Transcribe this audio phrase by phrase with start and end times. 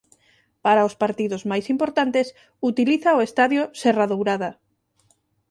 [0.65, 2.27] Para os partidos máis importantes
[2.71, 4.49] utiliza o estadio Serra Dourada.